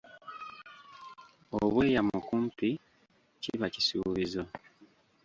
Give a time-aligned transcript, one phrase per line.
[1.57, 2.69] Obweyamo kumpi
[3.41, 4.43] kiba kisuubizo.